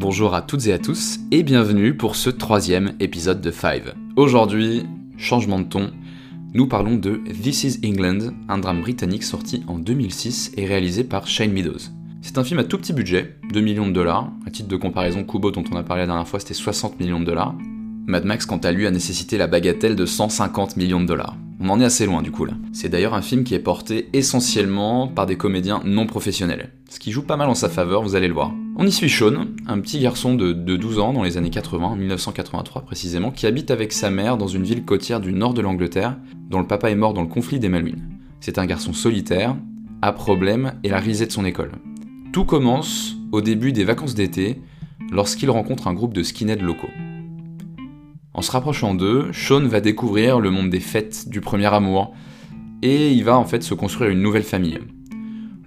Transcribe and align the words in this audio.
Bonjour 0.00 0.34
à 0.34 0.40
toutes 0.40 0.66
et 0.66 0.72
à 0.72 0.78
tous 0.78 1.20
et 1.30 1.42
bienvenue 1.42 1.94
pour 1.94 2.16
ce 2.16 2.30
troisième 2.30 2.94
épisode 3.00 3.42
de 3.42 3.50
Five. 3.50 3.92
Aujourd'hui, 4.16 4.86
changement 5.18 5.58
de 5.58 5.64
ton, 5.64 5.90
nous 6.54 6.66
parlons 6.66 6.94
de 6.94 7.20
This 7.42 7.64
is 7.64 7.80
England, 7.86 8.32
un 8.48 8.56
drame 8.56 8.80
britannique 8.80 9.24
sorti 9.24 9.62
en 9.68 9.78
2006 9.78 10.52
et 10.56 10.64
réalisé 10.64 11.04
par 11.04 11.26
Shane 11.26 11.52
Meadows. 11.52 11.90
C'est 12.22 12.38
un 12.38 12.44
film 12.44 12.60
à 12.60 12.64
tout 12.64 12.78
petit 12.78 12.94
budget, 12.94 13.36
2 13.52 13.60
millions 13.60 13.88
de 13.88 13.92
dollars. 13.92 14.32
À 14.46 14.50
titre 14.50 14.70
de 14.70 14.76
comparaison, 14.76 15.22
Kubo 15.22 15.50
dont 15.50 15.64
on 15.70 15.76
a 15.76 15.82
parlé 15.82 16.04
la 16.04 16.06
dernière 16.06 16.26
fois, 16.26 16.40
c'était 16.40 16.54
60 16.54 16.98
millions 16.98 17.20
de 17.20 17.26
dollars. 17.26 17.54
Mad 18.06 18.24
Max, 18.24 18.46
quant 18.46 18.56
à 18.56 18.72
lui, 18.72 18.86
a 18.86 18.90
nécessité 18.90 19.36
la 19.36 19.48
bagatelle 19.48 19.96
de 19.96 20.06
150 20.06 20.78
millions 20.78 21.02
de 21.02 21.06
dollars. 21.06 21.36
On 21.60 21.68
en 21.68 21.78
est 21.78 21.84
assez 21.84 22.06
loin 22.06 22.22
du 22.22 22.30
coup. 22.30 22.46
C'est 22.72 22.88
d'ailleurs 22.88 23.12
un 23.12 23.20
film 23.20 23.44
qui 23.44 23.54
est 23.54 23.58
porté 23.58 24.08
essentiellement 24.14 25.08
par 25.08 25.26
des 25.26 25.36
comédiens 25.36 25.82
non 25.84 26.06
professionnels. 26.06 26.70
Ce 26.88 26.98
qui 26.98 27.12
joue 27.12 27.22
pas 27.22 27.36
mal 27.36 27.50
en 27.50 27.54
sa 27.54 27.68
faveur, 27.68 28.02
vous 28.02 28.14
allez 28.14 28.28
le 28.28 28.34
voir. 28.34 28.54
On 28.82 28.86
y 28.86 28.92
suit 28.92 29.10
Sean, 29.10 29.44
un 29.66 29.78
petit 29.80 30.00
garçon 30.00 30.34
de, 30.34 30.54
12 30.54 31.00
ans 31.00 31.12
dans 31.12 31.22
les 31.22 31.36
années 31.36 31.50
80, 31.50 31.96
1983 31.96 32.80
précisément, 32.80 33.30
qui 33.30 33.46
habite 33.46 33.70
avec 33.70 33.92
sa 33.92 34.08
mère 34.08 34.38
dans 34.38 34.46
une 34.46 34.62
ville 34.62 34.86
côtière 34.86 35.20
du 35.20 35.34
nord 35.34 35.52
de 35.52 35.60
l'Angleterre, 35.60 36.16
dont 36.48 36.60
le 36.60 36.66
papa 36.66 36.90
est 36.90 36.94
mort 36.94 37.12
dans 37.12 37.20
le 37.20 37.28
conflit 37.28 37.58
des 37.58 37.68
Malouines. 37.68 38.08
C'est 38.40 38.56
un 38.56 38.64
garçon 38.64 38.94
solitaire, 38.94 39.54
à 40.00 40.12
problème 40.12 40.72
et 40.82 40.88
la 40.88 40.98
risée 40.98 41.26
de 41.26 41.30
son 41.30 41.44
école. 41.44 41.72
Tout 42.32 42.46
commence 42.46 43.16
au 43.32 43.42
début 43.42 43.72
des 43.72 43.84
vacances 43.84 44.14
d'été, 44.14 44.62
lorsqu'il 45.12 45.50
rencontre 45.50 45.86
un 45.86 45.92
groupe 45.92 46.14
de 46.14 46.22
skinheads 46.22 46.62
locaux. 46.62 46.88
En 48.32 48.40
se 48.40 48.50
rapprochant 48.50 48.94
d'eux, 48.94 49.28
Sean 49.34 49.66
va 49.66 49.82
découvrir 49.82 50.40
le 50.40 50.50
monde 50.50 50.70
des 50.70 50.80
fêtes, 50.80 51.28
du 51.28 51.42
premier 51.42 51.66
amour, 51.66 52.14
et 52.80 53.12
il 53.12 53.24
va 53.24 53.36
en 53.36 53.44
fait 53.44 53.62
se 53.62 53.74
construire 53.74 54.10
une 54.10 54.22
nouvelle 54.22 54.42
famille. 54.42 54.78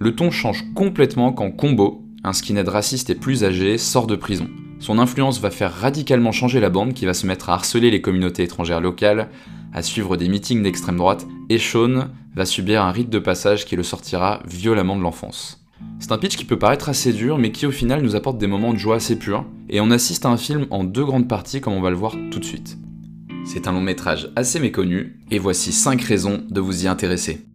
Le 0.00 0.16
ton 0.16 0.32
change 0.32 0.64
complètement 0.74 1.32
quand 1.32 1.52
Combo, 1.52 2.03
un 2.24 2.32
skinhead 2.32 2.68
raciste 2.68 3.10
et 3.10 3.14
plus 3.14 3.44
âgé, 3.44 3.78
sort 3.78 4.06
de 4.06 4.16
prison. 4.16 4.48
Son 4.80 4.98
influence 4.98 5.40
va 5.40 5.50
faire 5.50 5.72
radicalement 5.72 6.32
changer 6.32 6.58
la 6.58 6.70
bande 6.70 6.94
qui 6.94 7.06
va 7.06 7.14
se 7.14 7.26
mettre 7.26 7.50
à 7.50 7.54
harceler 7.54 7.90
les 7.90 8.00
communautés 8.00 8.42
étrangères 8.42 8.80
locales, 8.80 9.28
à 9.72 9.82
suivre 9.82 10.16
des 10.16 10.28
meetings 10.28 10.62
d'extrême 10.62 10.96
droite, 10.96 11.26
et 11.48 11.58
Sean 11.58 12.08
va 12.34 12.46
subir 12.46 12.82
un 12.82 12.90
rite 12.90 13.10
de 13.10 13.18
passage 13.18 13.66
qui 13.66 13.76
le 13.76 13.82
sortira 13.82 14.42
violemment 14.46 14.96
de 14.96 15.02
l'enfance. 15.02 15.64
C'est 16.00 16.12
un 16.12 16.18
pitch 16.18 16.36
qui 16.36 16.44
peut 16.44 16.58
paraître 16.58 16.88
assez 16.88 17.12
dur, 17.12 17.38
mais 17.38 17.52
qui 17.52 17.66
au 17.66 17.70
final 17.70 18.02
nous 18.02 18.16
apporte 18.16 18.38
des 18.38 18.46
moments 18.46 18.72
de 18.72 18.78
joie 18.78 18.96
assez 18.96 19.18
purs, 19.18 19.44
et 19.68 19.80
on 19.80 19.90
assiste 19.90 20.24
à 20.24 20.30
un 20.30 20.36
film 20.36 20.66
en 20.70 20.84
deux 20.84 21.04
grandes 21.04 21.28
parties 21.28 21.60
comme 21.60 21.74
on 21.74 21.82
va 21.82 21.90
le 21.90 21.96
voir 21.96 22.16
tout 22.30 22.40
de 22.40 22.44
suite. 22.44 22.78
C'est 23.44 23.68
un 23.68 23.72
long 23.72 23.82
métrage 23.82 24.30
assez 24.36 24.60
méconnu, 24.60 25.20
et 25.30 25.38
voici 25.38 25.72
5 25.72 26.00
raisons 26.00 26.42
de 26.48 26.60
vous 26.60 26.84
y 26.84 26.88
intéresser. 26.88 27.46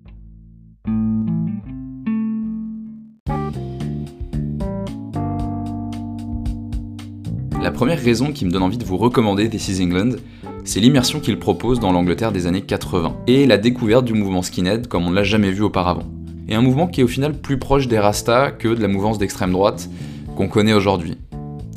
Première 7.80 8.04
raison 8.04 8.34
qui 8.34 8.44
me 8.44 8.52
donne 8.52 8.64
envie 8.64 8.78
de 8.78 8.84
vous 8.84 8.98
recommander 8.98 9.48
This 9.48 9.70
is 9.70 9.82
England, 9.82 10.18
c'est 10.66 10.82
l'immersion 10.82 11.22
qu'il 11.22 11.40
propose 11.40 11.80
dans 11.80 11.94
l'Angleterre 11.94 12.34
des 12.34 12.46
années 12.46 12.64
80, 12.64 13.20
et 13.26 13.48
la 13.48 13.58
découverte 13.58 14.04
du 14.04 14.14
mouvement 14.14 14.42
skinhead 14.42 14.90
comme 14.90 15.08
on 15.08 15.12
ne 15.12 15.16
l'a 15.16 15.24
jamais 15.24 15.50
vu 15.50 15.62
auparavant 15.62 16.04
et 16.50 16.56
un 16.56 16.62
mouvement 16.62 16.88
qui 16.88 17.00
est 17.00 17.06
au 17.06 17.08
final 17.08 17.40
plus 17.40 17.58
proche 17.58 17.88
des 17.88 17.98
Rastas 17.98 18.52
que 18.52 18.68
de 18.68 18.82
la 18.82 18.90
mouvance 18.90 19.18
d'extrême 19.18 19.54
droite 19.54 19.90
qu'on 20.36 20.50
connaît 20.50 20.74
aujourd'hui. 20.74 21.20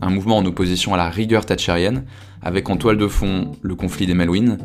Un 0.01 0.11
mouvement 0.11 0.39
en 0.39 0.45
opposition 0.45 0.93
à 0.93 0.97
la 0.97 1.09
rigueur 1.09 1.47
thatchérienne, 1.47 2.03
avec 2.43 2.69
en 2.69 2.77
toile 2.77 2.99
de 2.99 3.07
fond 3.07 3.53
le 3.63 3.77
conflit 3.77 4.09
des 4.09 4.15
Malouines, 4.15 4.59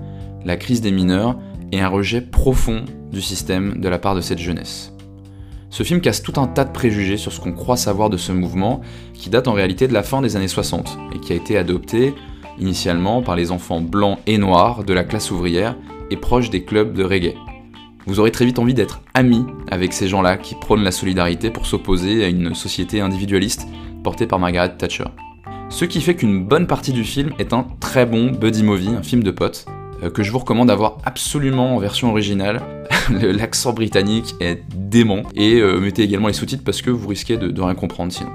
la 0.43 0.57
crise 0.57 0.81
des 0.81 0.91
mineurs 0.91 1.37
et 1.71 1.81
un 1.81 1.87
rejet 1.87 2.21
profond 2.21 2.83
du 3.11 3.21
système 3.21 3.79
de 3.79 3.89
la 3.89 3.99
part 3.99 4.15
de 4.15 4.21
cette 4.21 4.39
jeunesse. 4.39 4.91
Ce 5.69 5.83
film 5.83 6.01
casse 6.01 6.23
tout 6.23 6.39
un 6.39 6.47
tas 6.47 6.63
de 6.63 6.71
préjugés 6.71 7.17
sur 7.17 7.31
ce 7.31 7.39
qu'on 7.39 7.51
croit 7.51 7.77
savoir 7.77 8.09
de 8.09 8.17
ce 8.17 8.31
mouvement, 8.31 8.81
qui 9.13 9.29
date 9.29 9.47
en 9.47 9.53
réalité 9.53 9.87
de 9.87 9.93
la 9.93 10.03
fin 10.03 10.21
des 10.21 10.35
années 10.35 10.47
60, 10.47 10.97
et 11.13 11.19
qui 11.19 11.33
a 11.33 11.35
été 11.35 11.57
adopté 11.57 12.13
initialement 12.59 13.21
par 13.21 13.35
les 13.35 13.51
enfants 13.51 13.81
blancs 13.81 14.19
et 14.25 14.37
noirs 14.37 14.83
de 14.83 14.93
la 14.93 15.03
classe 15.03 15.31
ouvrière 15.31 15.75
et 16.09 16.17
proche 16.17 16.49
des 16.49 16.63
clubs 16.63 16.93
de 16.93 17.03
reggae 17.03 17.35
vous 18.07 18.21
aurez 18.21 18.31
très 18.31 18.45
vite 18.45 18.57
envie 18.57 18.73
d'être 18.73 19.01
ami 19.13 19.45
avec 19.69 19.91
ces 19.91 20.07
gens-là 20.07 20.37
qui 20.37 20.55
prônent 20.55 20.83
la 20.83 20.91
solidarité 20.91 21.51
pour 21.51 21.65
s'opposer 21.65 22.23
à 22.23 22.29
une 22.29 22.55
société 22.55 23.01
individualiste 23.01 23.67
portée 24.01 24.25
par 24.25 24.39
Margaret 24.39 24.77
Thatcher. 24.77 25.03
Ce 25.69 25.83
qui 25.83 25.99
fait 25.99 26.15
qu'une 26.15 26.45
bonne 26.45 26.67
partie 26.67 26.93
du 26.93 27.03
film 27.03 27.33
est 27.37 27.51
un 27.51 27.67
très 27.81 28.05
bon 28.05 28.31
buddy 28.31 28.63
movie, 28.63 28.95
un 28.97 29.03
film 29.03 29.23
de 29.23 29.31
potes, 29.31 29.65
euh, 30.03 30.09
que 30.09 30.23
je 30.23 30.31
vous 30.31 30.39
recommande 30.39 30.69
d'avoir 30.69 30.99
absolument 31.03 31.75
en 31.75 31.79
version 31.79 32.09
originale. 32.09 32.61
L'accent 33.21 33.73
britannique 33.73 34.35
est 34.39 34.63
dément, 34.75 35.23
et 35.35 35.61
euh, 35.61 35.79
mettez 35.79 36.03
également 36.03 36.27
les 36.27 36.33
sous-titres 36.33 36.63
parce 36.63 36.81
que 36.81 36.89
vous 36.89 37.07
risquez 37.07 37.37
de, 37.37 37.61
rien 37.61 37.75
comprendre 37.75 38.11
sinon. 38.11 38.31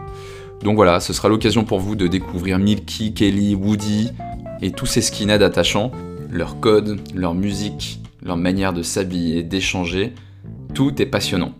Donc 0.62 0.76
voilà, 0.76 1.00
ce 1.00 1.12
sera 1.12 1.28
l'occasion 1.28 1.64
pour 1.64 1.80
vous 1.80 1.96
de 1.96 2.06
découvrir 2.06 2.58
Milky, 2.58 3.14
Kelly, 3.14 3.54
Woody 3.54 4.10
et 4.60 4.70
tous 4.70 4.86
ces 4.86 5.02
skinheads 5.02 5.42
attachants, 5.42 5.90
leur 6.30 6.60
code, 6.60 7.00
leur 7.14 7.34
musique, 7.34 8.00
leur 8.24 8.36
manière 8.36 8.72
de 8.72 8.82
s'habiller, 8.82 9.42
d'échanger, 9.42 10.12
tout 10.74 11.02
est 11.02 11.06
passionnant. 11.06 11.52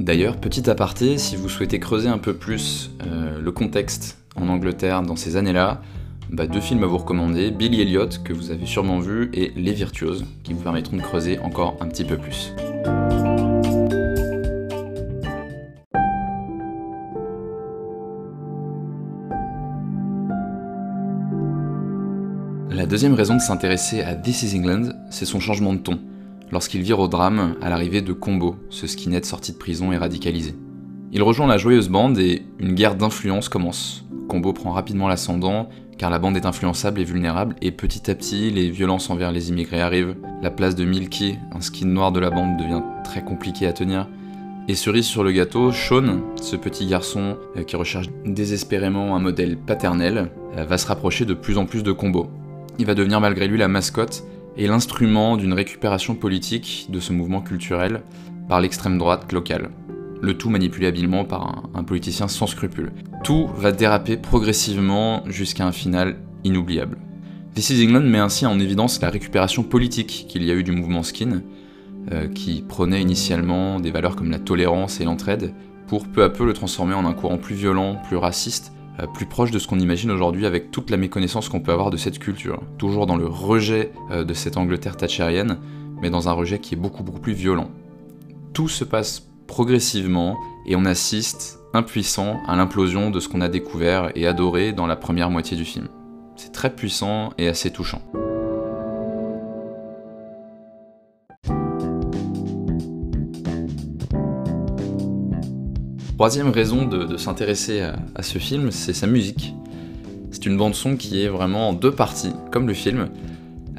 D'ailleurs, 0.00 0.36
petit 0.36 0.68
aparté, 0.68 1.18
si 1.18 1.36
vous 1.36 1.48
souhaitez 1.48 1.78
creuser 1.78 2.08
un 2.08 2.18
peu 2.18 2.34
plus 2.34 2.90
euh, 3.06 3.40
le 3.40 3.52
contexte 3.52 4.18
en 4.36 4.48
Angleterre 4.48 5.02
dans 5.02 5.16
ces 5.16 5.36
années-là, 5.36 5.80
bah, 6.30 6.46
deux 6.46 6.60
films 6.60 6.82
à 6.84 6.86
vous 6.86 6.98
recommander, 6.98 7.50
Billy 7.50 7.80
Elliot, 7.80 8.08
que 8.24 8.32
vous 8.32 8.50
avez 8.50 8.66
sûrement 8.66 8.98
vu, 8.98 9.30
et 9.32 9.52
Les 9.56 9.72
Virtuoses, 9.72 10.26
qui 10.42 10.52
vous 10.52 10.60
permettront 10.60 10.96
de 10.96 11.02
creuser 11.02 11.38
encore 11.38 11.76
un 11.80 11.86
petit 11.86 12.04
peu 12.04 12.16
plus. 12.16 12.52
La 22.70 22.86
deuxième 22.86 23.14
raison 23.14 23.34
de 23.34 23.40
s'intéresser 23.40 24.02
à 24.02 24.14
This 24.14 24.42
is 24.42 24.56
England, 24.56 24.90
c'est 25.10 25.24
son 25.24 25.40
changement 25.40 25.72
de 25.72 25.78
ton, 25.78 25.98
lorsqu'il 26.52 26.82
vire 26.82 27.00
au 27.00 27.08
drame 27.08 27.56
à 27.60 27.70
l'arrivée 27.70 28.02
de 28.02 28.12
Combo, 28.12 28.56
ce 28.70 28.86
skinhead 28.86 29.24
sorti 29.24 29.52
de 29.52 29.58
prison 29.58 29.92
et 29.92 29.96
radicalisé. 29.96 30.54
Il 31.10 31.22
rejoint 31.22 31.46
la 31.46 31.58
joyeuse 31.58 31.88
bande 31.88 32.18
et 32.18 32.42
une 32.58 32.74
guerre 32.74 32.94
d'influence 32.94 33.48
commence. 33.48 34.04
Combo 34.28 34.52
prend 34.52 34.72
rapidement 34.72 35.08
l'ascendant, 35.08 35.70
car 35.98 36.10
la 36.10 36.18
bande 36.18 36.36
est 36.36 36.46
influençable 36.46 37.00
et 37.00 37.04
vulnérable, 37.04 37.56
et 37.60 37.70
petit 37.72 38.10
à 38.10 38.14
petit, 38.14 38.50
les 38.50 38.70
violences 38.70 39.10
envers 39.10 39.32
les 39.32 39.50
immigrés 39.50 39.80
arrivent. 39.80 40.16
La 40.42 40.50
place 40.50 40.74
de 40.74 40.84
Milky, 40.84 41.36
un 41.52 41.60
skin 41.60 41.88
noir 41.88 42.12
de 42.12 42.20
la 42.20 42.30
bande, 42.30 42.56
devient 42.56 42.82
très 43.04 43.22
compliqué 43.22 43.66
à 43.66 43.72
tenir. 43.72 44.08
Et 44.68 44.74
cerise 44.74 45.06
sur 45.06 45.24
le 45.24 45.32
gâteau, 45.32 45.72
Sean, 45.72 46.20
ce 46.40 46.56
petit 46.56 46.86
garçon 46.86 47.36
euh, 47.56 47.62
qui 47.62 47.76
recherche 47.76 48.08
désespérément 48.24 49.16
un 49.16 49.20
modèle 49.20 49.56
paternel, 49.56 50.30
euh, 50.56 50.64
va 50.64 50.78
se 50.78 50.86
rapprocher 50.86 51.24
de 51.24 51.34
plus 51.34 51.58
en 51.58 51.66
plus 51.66 51.82
de 51.82 51.92
Combo 51.92 52.30
il 52.78 52.86
va 52.86 52.94
devenir 52.94 53.20
malgré 53.20 53.48
lui 53.48 53.58
la 53.58 53.68
mascotte 53.68 54.24
et 54.56 54.66
l'instrument 54.66 55.36
d'une 55.36 55.52
récupération 55.52 56.14
politique 56.14 56.86
de 56.88 57.00
ce 57.00 57.12
mouvement 57.12 57.40
culturel 57.40 58.02
par 58.48 58.60
l'extrême 58.60 58.98
droite 58.98 59.30
locale. 59.32 59.70
Le 60.20 60.36
tout 60.36 60.50
manipulé 60.50 60.86
habilement 60.86 61.24
par 61.24 61.64
un, 61.74 61.84
politicien 61.84 62.28
sans 62.28 62.46
scrupules. 62.46 62.92
Tout 63.24 63.48
va 63.56 63.72
déraper 63.72 64.16
progressivement 64.16 65.22
jusqu'à 65.26 65.66
un 65.66 65.72
final 65.72 66.16
inoubliable. 66.44 66.98
This 67.54 67.70
is 67.70 67.84
England 67.84 68.02
met 68.02 68.18
ainsi 68.18 68.46
en 68.46 68.58
évidence 68.58 69.00
la 69.00 69.10
récupération 69.10 69.62
politique 69.62 70.26
qu'il 70.28 70.44
y 70.44 70.50
a 70.50 70.54
eu 70.54 70.64
du 70.64 70.72
mouvement 70.72 71.02
skin, 71.02 71.42
euh, 72.12 72.28
qui 72.28 72.62
prônait 72.66 73.02
initialement 73.02 73.80
des 73.80 73.90
valeurs 73.90 74.16
comme 74.16 74.30
la 74.30 74.38
tolérance 74.38 75.00
et 75.00 75.04
l'entraide, 75.04 75.54
pour 75.86 76.06
peu 76.06 76.22
à 76.22 76.30
peu 76.30 76.44
le 76.44 76.52
transformer 76.52 76.94
en 76.94 77.06
un 77.06 77.14
courant 77.14 77.38
plus 77.38 77.54
violent, 77.54 78.00
plus 78.06 78.16
raciste, 78.16 78.72
euh, 79.00 79.06
plus 79.06 79.26
proche 79.26 79.50
de 79.50 79.58
ce 79.58 79.66
qu'on 79.66 79.78
imagine 79.78 80.10
aujourd'hui 80.10 80.46
avec 80.46 80.70
toute 80.70 80.90
la 80.90 80.96
méconnaissance 80.96 81.48
qu'on 81.48 81.60
peut 81.60 81.72
avoir 81.72 81.90
de 81.90 81.96
cette 81.96 82.18
culture. 82.18 82.62
Toujours 82.78 83.06
dans 83.06 83.16
le 83.16 83.26
rejet 83.26 83.92
euh, 84.10 84.24
de 84.24 84.34
cette 84.34 84.56
Angleterre 84.56 84.96
thatchérienne, 84.96 85.58
mais 86.00 86.10
dans 86.10 86.28
un 86.28 86.32
rejet 86.32 86.58
qui 86.58 86.74
est 86.74 86.78
beaucoup 86.78 87.02
beaucoup 87.02 87.20
plus 87.20 87.32
violent. 87.32 87.70
Tout 88.52 88.68
se 88.68 88.84
passe 88.84 89.27
progressivement 89.48 90.38
et 90.66 90.76
on 90.76 90.84
assiste, 90.84 91.58
impuissant, 91.74 92.36
à 92.46 92.54
l'implosion 92.54 93.10
de 93.10 93.18
ce 93.18 93.28
qu'on 93.28 93.40
a 93.40 93.48
découvert 93.48 94.12
et 94.14 94.28
adoré 94.28 94.72
dans 94.72 94.86
la 94.86 94.94
première 94.94 95.30
moitié 95.30 95.56
du 95.56 95.64
film. 95.64 95.88
C'est 96.36 96.52
très 96.52 96.72
puissant 96.72 97.30
et 97.38 97.48
assez 97.48 97.72
touchant. 97.72 98.00
Troisième 106.14 106.50
raison 106.50 106.84
de, 106.84 107.16
s'intéresser 107.16 107.80
à, 107.80 108.22
ce 108.22 108.38
film, 108.38 108.70
c'est 108.70 108.92
sa 108.92 109.06
musique. 109.06 109.54
C'est 110.30 110.46
une 110.46 110.56
bande 110.56 110.74
son 110.74 110.96
qui 110.96 111.22
est 111.22 111.28
vraiment 111.28 111.70
en 111.70 111.72
deux 111.72 111.92
parties, 111.92 112.32
comme 112.50 112.66
le 112.66 112.74
film, 112.74 113.08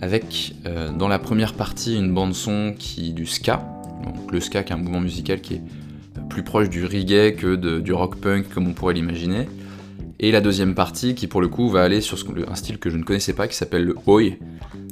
avec 0.01 0.55
euh, 0.65 0.89
dans 0.91 1.09
la 1.09 1.19
première 1.19 1.53
partie 1.53 1.95
une 1.97 2.13
bande 2.13 2.33
son 2.33 2.73
qui 2.77 3.13
du 3.13 3.25
ska, 3.25 3.65
le 4.31 4.39
ska 4.39 4.63
qui 4.63 4.73
est 4.73 4.75
un 4.75 4.79
mouvement 4.79 5.01
musical 5.01 5.41
qui 5.41 5.55
est 5.55 5.61
plus 6.29 6.43
proche 6.43 6.69
du 6.69 6.85
reggae 6.85 7.35
que 7.35 7.79
du 7.79 7.93
rock 7.93 8.17
punk 8.17 8.49
comme 8.49 8.67
on 8.67 8.73
pourrait 8.73 8.93
l'imaginer, 8.93 9.47
Et 10.19 10.31
la 10.31 10.41
deuxième 10.41 10.75
partie 10.75 11.15
qui 11.15 11.27
pour 11.27 11.41
le 11.41 11.47
coup 11.47 11.69
va 11.69 11.83
aller 11.83 12.01
sur 12.01 12.17
un 12.47 12.55
style 12.55 12.77
que 12.77 12.89
je 12.89 12.97
ne 12.97 13.03
connaissais 13.03 13.33
pas 13.33 13.47
qui 13.47 13.55
s'appelle 13.55 13.85
le 13.85 13.95
Oi, 14.05 14.37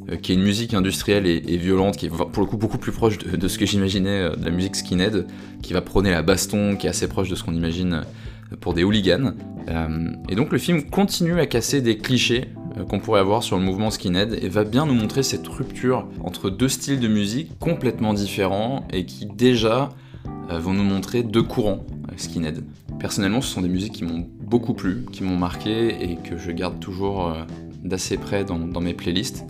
euh, 0.09 0.15
qui 0.15 0.31
est 0.31 0.35
une 0.35 0.43
musique 0.43 0.73
industrielle 0.73 1.27
et, 1.27 1.57
violente, 1.57 1.97
qui 1.97 2.05
est 2.05 2.09
pour 2.09 2.41
le 2.41 2.45
coup 2.45 2.57
beaucoup 2.57 2.77
plus 2.77 2.91
proche 2.91 3.17
de, 3.17 3.47
ce 3.47 3.57
que 3.57 3.65
j'imaginais 3.65 4.21
euh, 4.21 4.35
de 4.35 4.45
la 4.45 4.51
musique 4.51 4.75
skinhead, 4.75 5.27
qui 5.61 5.73
va 5.73 5.81
prôner 5.81 6.11
la 6.11 6.21
baston, 6.21 6.75
qui 6.77 6.87
est 6.87 6.89
assez 6.89 7.07
proche 7.07 7.29
de 7.29 7.35
ce 7.35 7.43
qu'on 7.43 7.53
imagine 7.53 7.93
euh, 7.93 8.55
pour 8.61 8.73
des 8.73 8.83
hooligans. 8.83 9.33
et 10.29 10.35
donc 10.35 10.53
le 10.53 10.57
film 10.57 10.83
continue 10.83 11.39
à 11.41 11.45
casser 11.45 11.81
des 11.81 11.97
clichés 11.97 12.45
qu'on 12.85 13.00
pourrait 13.00 13.19
avoir 13.19 13.44
sur 13.44 13.57
le 13.57 13.63
mouvement 13.63 13.89
skinhead 13.91 14.38
et 14.41 14.50
va 14.50 14.63
bien 14.63 14.85
nous 14.85 14.94
montrer 14.94 15.24
cette 15.24 15.47
rupture 15.47 16.07
entre 16.24 16.50
deux 16.50 16.69
styles 16.69 17.00
de 17.00 17.07
musique 17.07 17.57
complètement 17.59 18.13
différents 18.13 18.85
et 18.91 19.06
qui 19.06 19.25
déjà 19.25 19.89
vont 20.50 20.74
nous 20.74 20.83
montrer 20.83 21.24
deux 21.24 21.44
courants 21.44 21.85
skinhead. 22.15 22.63
Personnellement, 23.00 23.41
ce 23.41 23.53
sont 23.53 23.62
des 23.62 23.69
musiques 23.69 23.94
qui 23.94 24.03
m'ont 24.03 24.27
beaucoup 24.41 24.74
plu, 24.74 25.06
qui 25.12 25.24
m'ont 25.24 25.38
marqué 25.38 25.89
et 26.03 26.15
que 26.18 26.38
je 26.38 26.51
garde 26.51 26.79
toujours 26.79 27.33
d'assez 27.83 28.18
près 28.18 28.44
dans, 28.44 28.59
dans 28.59 28.81
mes 28.81 28.94
playlists. 28.94 29.45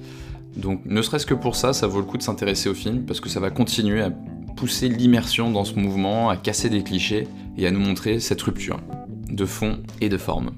Donc 0.57 0.81
ne 0.85 1.01
serait-ce 1.01 1.25
que 1.25 1.33
pour 1.33 1.55
ça, 1.55 1.73
ça 1.73 1.87
vaut 1.87 1.99
le 1.99 2.05
coup 2.05 2.17
de 2.17 2.23
s'intéresser 2.23 2.67
au 2.69 2.73
film, 2.73 3.05
parce 3.05 3.19
que 3.19 3.29
ça 3.29 3.39
va 3.39 3.51
continuer 3.51 4.01
à 4.01 4.11
pousser 4.55 4.89
l'immersion 4.89 5.51
dans 5.51 5.63
ce 5.63 5.75
mouvement, 5.75 6.29
à 6.29 6.35
casser 6.35 6.69
des 6.69 6.83
clichés 6.83 7.27
et 7.57 7.67
à 7.67 7.71
nous 7.71 7.79
montrer 7.79 8.19
cette 8.19 8.41
rupture 8.41 8.79
de 9.29 9.45
fond 9.45 9.77
et 10.01 10.09
de 10.09 10.17
forme. 10.17 10.51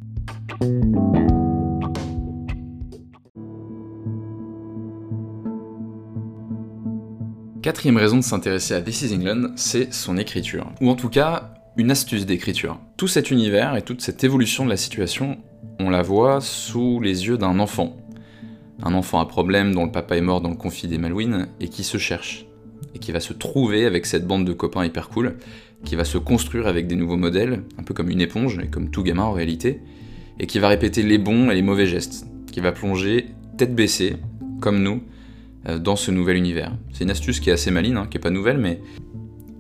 Quatrième 7.62 7.98
raison 7.98 8.16
de 8.16 8.24
s'intéresser 8.24 8.74
à 8.74 8.82
This 8.82 9.02
is 9.02 9.14
England, 9.14 9.52
c'est 9.58 9.94
son 9.94 10.18
écriture. 10.18 10.72
Ou 10.80 10.90
en 10.90 10.96
tout 10.96 11.10
cas, 11.10 11.56
une 11.76 11.92
astuce 11.92 12.26
d'écriture. 12.26 12.80
Tout 12.96 13.10
cet 13.10 13.32
univers 13.32 13.76
et 13.76 13.82
toute 13.82 14.00
cette 14.00 14.24
évolution 14.24 14.64
de 14.64 14.70
la 14.70 14.78
situation, 14.78 15.38
on 15.78 15.90
la 15.90 16.02
voit 16.02 16.40
sous 16.40 17.02
les 17.02 17.28
yeux 17.28 17.38
d'un 17.38 17.60
enfant, 17.60 17.98
un 18.82 18.94
enfant 18.94 19.20
à 19.20 19.26
problème 19.26 19.76
dont 19.76 19.84
le 19.84 19.92
papa 19.92 20.16
est 20.16 20.22
mort 20.22 20.40
dans 20.40 20.52
le 20.52 20.56
conflit 20.56 20.88
des 20.88 20.98
Malouines 20.98 21.50
et 21.60 21.68
qui 21.68 21.84
se 21.84 21.98
cherche, 21.98 22.46
et 22.96 23.00
qui 23.00 23.12
va 23.12 23.20
se 23.20 23.34
trouver 23.34 23.86
avec 23.86 24.06
cette 24.06 24.26
bande 24.26 24.46
de 24.46 24.54
copains 24.54 24.86
hyper 24.86 25.10
cool, 25.10 25.36
qui 25.84 25.98
va 25.98 26.06
se 26.06 26.18
construire 26.18 26.66
avec 26.66 26.88
des 26.88 26.96
nouveaux 26.96 27.18
modèles, 27.18 27.64
un 27.78 27.84
peu 27.84 27.94
comme 27.94 28.10
une 28.10 28.22
éponge, 28.22 28.58
et 28.64 28.68
comme 28.68 28.90
tout 28.90 29.04
gamin 29.04 29.24
en 29.24 29.34
réalité, 29.34 29.82
et 30.40 30.48
qui 30.48 30.60
va 30.60 30.70
répéter 30.70 31.04
les 31.04 31.18
bons 31.18 31.52
et 31.52 31.56
les 31.56 31.62
mauvais 31.62 31.88
gestes, 31.88 32.26
qui 32.54 32.62
va 32.62 32.72
plonger 32.72 33.28
tête 33.58 33.76
baissée, 33.76 34.16
comme 34.62 34.82
nous, 34.82 35.04
dans 35.66 35.96
ce 35.96 36.12
nouvel 36.12 36.38
univers. 36.38 36.72
C'est 36.94 37.04
une 37.04 37.12
astuce 37.12 37.40
qui 37.40 37.50
est 37.50 37.54
assez 37.54 37.72
maline, 37.72 37.98
hein, 37.98 38.08
qui 38.10 38.18
est 38.18 38.22
pas 38.22 38.30
nouvelle, 38.30 38.58
mais. 38.58 38.82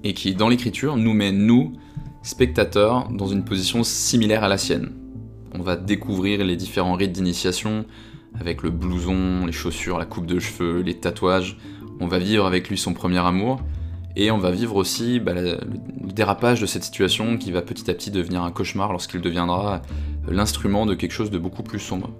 et 0.04 0.13
qui, 0.13 0.34
dans 0.34 0.48
l'écriture, 0.48 0.96
nous 0.96 1.13
met, 1.13 1.31
nous, 1.31 1.74
spectateurs, 2.24 3.10
dans 3.10 3.28
une 3.28 3.44
position 3.44 3.84
similaire 3.84 4.44
à 4.44 4.48
la 4.48 4.57
sienne. 4.57 4.92
On 5.54 5.62
va 5.62 5.75
découvrir 5.75 6.44
les 6.46 6.56
différents 6.56 6.94
rites 6.94 7.12
d'initiation, 7.12 7.86
avec 8.40 8.63
le 8.63 8.69
blouson, 8.69 9.46
les 9.46 9.51
chaussures, 9.51 9.98
la 9.98 10.06
coupe 10.06 10.25
de 10.25 10.40
cheveux, 10.40 10.81
les 10.81 10.96
tatouages. 10.96 11.57
On 12.00 12.07
va 12.07 12.19
vivre 12.19 12.45
avec 12.45 12.69
lui 12.69 12.78
son 12.78 12.94
premier 12.94 13.19
amour, 13.19 13.62
et 14.16 14.31
on 14.31 14.38
va 14.38 14.52
vivre 14.52 14.75
aussi 14.75 15.19
bah, 15.19 15.34
le, 15.34 15.57
dérapage 16.13 16.62
de 16.62 16.66
cette 16.66 16.84
situation 16.84 17.38
qui 17.38 17.52
va 17.52 17.62
petit 17.62 17.90
à 17.90 17.94
petit 17.94 18.12
devenir 18.12 18.44
un 18.44 18.52
cauchemar 18.52 18.92
lorsqu'il 18.92 19.22
deviendra 19.22 19.81
l'instrument 20.28 20.86
de 20.86 20.94
quelque 20.94 21.12
chose 21.12 21.31
de 21.31 21.38
beaucoup 21.38 21.63
plus 21.63 21.80
sombre. 21.80 22.12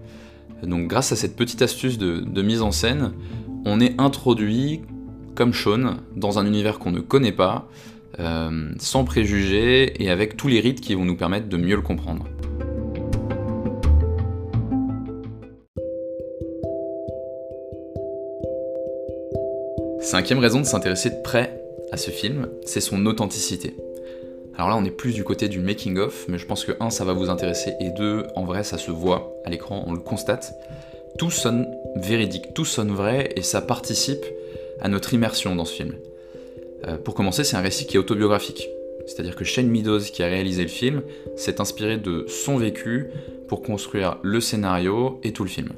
Donc 0.64 0.88
grâce 0.88 1.12
à 1.12 1.16
cette 1.16 1.36
petite 1.36 1.62
astuce 1.62 1.98
de, 1.98 2.42
mise 2.42 2.62
en 2.62 2.72
scène, 2.72 3.14
on 3.66 3.80
est 3.80 4.00
introduit, 4.00 4.82
comme 5.36 5.54
Sean, 5.54 5.98
dans 6.16 6.40
un 6.40 6.46
univers 6.46 6.80
qu'on 6.80 6.92
ne 6.92 7.00
connaît 7.00 7.32
pas, 7.32 7.68
euh, 8.20 8.72
sans 8.80 9.04
préjugés 9.04 10.02
et 10.04 10.10
avec 10.10 10.36
tous 10.36 10.48
les 10.48 10.60
rites 10.60 10.82
qui 10.82 10.94
vont 10.96 11.06
nous 11.06 11.16
permettre 11.16 11.48
de 11.48 11.58
mieux 11.58 11.76
le 11.76 11.82
comprendre. 11.82 12.26
Cinquième 20.02 20.40
raison 20.40 20.60
de 20.60 20.66
s'intéresser 20.66 21.12
de 21.12 21.22
près 21.24 21.62
à 21.92 21.98
ce 21.98 22.10
film, 22.10 22.50
c'est 22.66 22.82
son 22.82 23.06
authenticité. 23.06 23.76
Alors 24.56 24.70
là, 24.70 24.76
on 24.76 24.84
est 24.84 24.92
plus 24.92 25.14
du 25.14 25.24
côté 25.24 25.48
du 25.48 25.60
making-of, 25.60 26.26
mais 26.28 26.38
je 26.38 26.46
pense 26.46 26.66
que 26.66 26.74
1, 26.80 26.90
ça 26.90 27.06
va 27.06 27.14
vous 27.14 27.30
intéresser, 27.30 27.76
et 27.80 27.92
2, 27.92 28.28
en 28.36 28.44
vrai, 28.44 28.64
ça 28.64 28.78
se 28.78 28.92
voit 28.92 29.34
à 29.46 29.50
l'écran, 29.50 29.84
on 29.88 29.94
le 29.94 30.00
constate. 30.00 30.54
Tout 31.18 31.32
sonne 31.32 31.68
véridique, 31.96 32.54
tout 32.54 32.66
sonne 32.66 32.92
vrai, 32.92 33.34
et 33.36 33.42
ça 33.42 33.62
participe 33.62 34.26
à 34.80 34.88
notre 34.88 35.14
immersion 35.14 35.56
dans 35.56 35.66
ce 35.66 35.74
film. 35.74 35.96
Euh, 36.88 36.98
pour 36.98 37.14
commencer, 37.14 37.44
c'est 37.44 37.58
un 37.58 37.62
récit 37.62 37.86
qui 37.86 37.98
est 37.98 38.00
autobiographique. 38.00 38.70
C'est-à-dire 39.06 39.36
que 39.36 39.44
Shane 39.44 39.68
Meadows, 39.68 40.00
qui 40.00 40.24
a 40.24 40.28
réalisé 40.28 40.62
le 40.62 40.70
film, 40.70 41.02
s'est 41.36 41.60
inspiré 41.60 41.98
de 41.98 42.26
son 42.28 42.58
vécu 42.58 43.08
pour 43.48 43.62
construire 43.62 44.18
le 44.22 44.40
scénario 44.40 45.20
et 45.24 45.34
tout 45.34 45.44
le 45.44 45.50
film. 45.50 45.70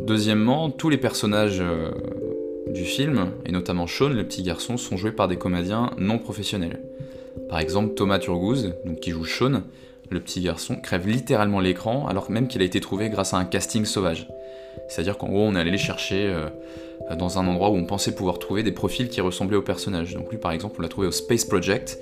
Deuxièmement, 0.00 0.70
tous 0.70 0.90
les 0.90 0.98
personnages 0.98 1.60
euh, 1.60 1.90
du 2.68 2.84
film, 2.84 3.30
et 3.46 3.52
notamment 3.52 3.86
Sean, 3.86 4.10
le 4.10 4.24
petit 4.24 4.42
garçon, 4.42 4.76
sont 4.76 4.96
joués 4.96 5.12
par 5.12 5.28
des 5.28 5.36
comédiens 5.36 5.90
non 5.96 6.18
professionnels. 6.18 6.80
Par 7.48 7.58
exemple, 7.58 7.94
Thomas 7.94 8.18
Turgoose, 8.18 8.74
qui 9.00 9.10
joue 9.10 9.24
Sean, 9.24 9.62
le 10.10 10.20
petit 10.20 10.40
garçon, 10.40 10.76
crève 10.76 11.08
littéralement 11.08 11.60
l'écran 11.60 12.06
alors 12.08 12.30
même 12.30 12.48
qu'il 12.48 12.62
a 12.62 12.64
été 12.64 12.80
trouvé 12.80 13.08
grâce 13.08 13.32
à 13.34 13.38
un 13.38 13.44
casting 13.44 13.84
sauvage. 13.84 14.28
C'est-à-dire 14.88 15.18
qu'en 15.18 15.28
gros, 15.28 15.42
on 15.42 15.54
est 15.54 15.60
allé 15.60 15.70
les 15.70 15.78
chercher 15.78 16.26
euh, 16.26 16.48
dans 17.16 17.38
un 17.38 17.46
endroit 17.46 17.70
où 17.70 17.76
on 17.76 17.84
pensait 17.84 18.14
pouvoir 18.14 18.38
trouver 18.38 18.62
des 18.62 18.72
profils 18.72 19.08
qui 19.08 19.20
ressemblaient 19.20 19.56
aux 19.56 19.62
personnages. 19.62 20.14
Donc 20.14 20.30
lui, 20.30 20.38
par 20.38 20.52
exemple, 20.52 20.76
on 20.78 20.82
l'a 20.82 20.88
trouvé 20.88 21.06
au 21.06 21.12
Space 21.12 21.44
Project, 21.44 21.98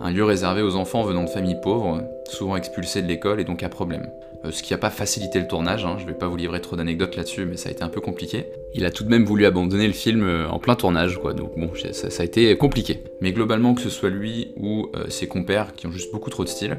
un 0.00 0.10
lieu 0.10 0.24
réservé 0.24 0.62
aux 0.62 0.76
enfants 0.76 1.02
venant 1.02 1.24
de 1.24 1.30
familles 1.30 1.60
pauvres, 1.62 2.02
souvent 2.28 2.56
expulsés 2.56 3.02
de 3.02 3.06
l'école 3.06 3.40
et 3.40 3.44
donc 3.44 3.62
à 3.62 3.68
problème. 3.68 4.10
Euh, 4.44 4.50
ce 4.50 4.62
qui 4.62 4.72
n'a 4.72 4.78
pas 4.78 4.90
facilité 4.90 5.40
le 5.40 5.46
tournage, 5.46 5.84
hein. 5.84 5.96
je 5.98 6.04
ne 6.04 6.08
vais 6.08 6.18
pas 6.18 6.28
vous 6.28 6.36
livrer 6.36 6.60
trop 6.60 6.76
d'anecdotes 6.76 7.16
là-dessus, 7.16 7.46
mais 7.46 7.56
ça 7.56 7.68
a 7.68 7.72
été 7.72 7.82
un 7.82 7.88
peu 7.88 8.00
compliqué. 8.00 8.46
Il 8.74 8.84
a 8.84 8.90
tout 8.90 9.04
de 9.04 9.08
même 9.08 9.24
voulu 9.24 9.46
abandonner 9.46 9.86
le 9.86 9.92
film 9.92 10.22
euh, 10.22 10.48
en 10.48 10.58
plein 10.58 10.74
tournage, 10.74 11.18
quoi, 11.18 11.32
donc 11.32 11.58
bon, 11.58 11.70
ça, 11.92 12.08
a 12.22 12.24
été 12.24 12.56
compliqué. 12.56 13.04
Mais 13.20 13.32
globalement, 13.32 13.74
que 13.74 13.80
ce 13.80 13.90
soit 13.90 14.10
lui 14.10 14.52
ou 14.56 14.88
ses 15.08 15.28
compères 15.28 15.74
qui 15.74 15.86
ont 15.86 15.92
juste 15.92 16.12
beaucoup 16.12 16.30
trop 16.30 16.44
de 16.44 16.48
style, 16.48 16.78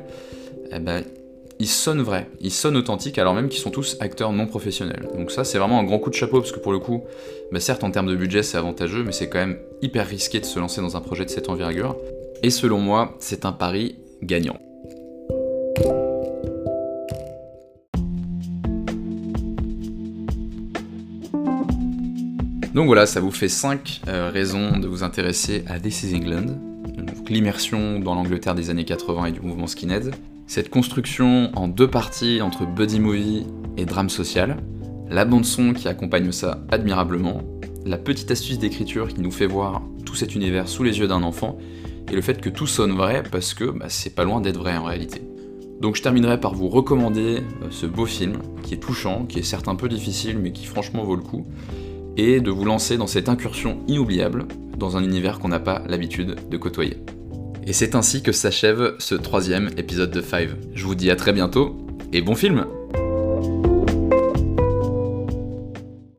eh 0.71 0.79
ben, 0.79 1.03
ils 1.59 1.67
sonnent 1.67 2.01
vrais, 2.01 2.29
ils 2.41 2.51
sonnent 2.51 2.75
authentiques 2.75 3.17
alors 3.17 3.33
même 3.33 3.47
qu'ils 3.47 3.61
sont 3.61 3.71
tous 3.71 3.97
acteurs 3.99 4.31
non 4.31 4.45
professionnels. 4.45 5.07
Donc 5.15 5.31
ça 5.31 5.43
c'est 5.43 5.57
vraiment 5.57 5.79
un 5.79 5.83
grand 5.83 5.99
coup 5.99 6.09
de 6.09 6.15
chapeau 6.15 6.39
parce 6.39 6.51
que 6.51 6.59
pour 6.59 6.71
le 6.71 6.79
coup, 6.79 7.03
bah, 7.51 7.59
certes 7.59 7.83
en 7.83 7.91
termes 7.91 8.07
de 8.07 8.15
budget 8.15 8.43
c'est 8.43 8.57
avantageux 8.57 9.03
mais 9.03 9.11
c'est 9.11 9.29
quand 9.29 9.39
même 9.39 9.57
hyper 9.81 10.07
risqué 10.07 10.39
de 10.39 10.45
se 10.45 10.59
lancer 10.59 10.81
dans 10.81 10.97
un 10.97 11.01
projet 11.01 11.25
de 11.25 11.29
cette 11.29 11.49
envergure. 11.49 11.95
Et 12.43 12.49
selon 12.49 12.79
moi, 12.79 13.15
c'est 13.19 13.45
un 13.45 13.53
pari 13.53 13.95
gagnant. 14.21 14.59
Donc 22.73 22.87
voilà, 22.87 23.05
ça 23.05 23.21
vous 23.21 23.31
fait 23.31 23.47
5 23.47 24.01
euh, 24.09 24.29
raisons 24.29 24.77
de 24.77 24.87
vous 24.87 25.03
intéresser 25.03 25.63
à 25.67 25.79
This 25.79 26.03
is 26.03 26.13
England, 26.13 26.59
l'immersion 27.29 27.99
dans 27.99 28.15
l'Angleterre 28.15 28.53
des 28.53 28.69
années 28.69 28.83
80 28.83 29.27
et 29.27 29.31
du 29.31 29.39
mouvement 29.39 29.67
skinhead, 29.67 30.13
cette 30.47 30.69
construction 30.69 31.51
en 31.55 31.67
deux 31.67 31.89
parties 31.89 32.41
entre 32.41 32.65
buddy 32.65 32.99
movie 32.99 33.45
et 33.77 33.85
drame 33.85 34.09
social, 34.09 34.57
la 35.09 35.25
bande 35.25 35.45
son 35.45 35.73
qui 35.73 35.87
accompagne 35.87 36.31
ça 36.31 36.63
admirablement, 36.69 37.41
la 37.85 37.97
petite 37.97 38.31
astuce 38.31 38.59
d'écriture 38.59 39.07
qui 39.07 39.21
nous 39.21 39.31
fait 39.31 39.47
voir 39.47 39.81
tout 40.05 40.15
cet 40.15 40.35
univers 40.35 40.67
sous 40.67 40.83
les 40.83 40.99
yeux 40.99 41.07
d'un 41.07 41.23
enfant, 41.23 41.57
et 42.11 42.15
le 42.15 42.21
fait 42.21 42.39
que 42.41 42.49
tout 42.49 42.67
sonne 42.67 42.93
vrai 42.93 43.23
parce 43.31 43.53
que 43.53 43.65
bah, 43.65 43.87
c'est 43.89 44.13
pas 44.13 44.23
loin 44.23 44.39
d'être 44.39 44.59
vrai 44.59 44.77
en 44.77 44.83
réalité. 44.83 45.21
Donc 45.81 45.95
je 45.95 46.03
terminerai 46.03 46.39
par 46.39 46.53
vous 46.53 46.69
recommander 46.69 47.37
euh, 47.63 47.67
ce 47.69 47.85
beau 47.85 48.05
film, 48.05 48.37
qui 48.63 48.75
est 48.75 48.79
touchant, 48.79 49.25
qui 49.25 49.39
est 49.39 49.43
certes 49.43 49.67
un 49.67 49.75
peu 49.75 49.89
difficile, 49.89 50.37
mais 50.39 50.51
qui 50.51 50.65
franchement 50.65 51.03
vaut 51.03 51.15
le 51.15 51.23
coup, 51.23 51.45
et 52.17 52.39
de 52.39 52.51
vous 52.51 52.65
lancer 52.65 52.97
dans 52.97 53.07
cette 53.07 53.29
incursion 53.29 53.79
inoubliable 53.87 54.45
dans 54.77 54.95
un 54.95 55.03
univers 55.03 55.39
qu'on 55.39 55.49
n'a 55.49 55.59
pas 55.59 55.81
l'habitude 55.87 56.35
de 56.49 56.57
côtoyer. 56.57 56.97
Et 57.67 57.73
c'est 57.73 57.95
ainsi 57.95 58.21
que 58.21 58.31
s'achève 58.31 58.93
ce 58.99 59.15
troisième 59.15 59.71
épisode 59.77 60.11
de 60.11 60.21
Five. 60.21 60.55
Je 60.75 60.85
vous 60.85 60.93
dis 60.93 61.09
à 61.09 61.15
très 61.15 61.33
bientôt 61.33 61.75
et 62.13 62.21
bon 62.21 62.35
film 62.35 62.67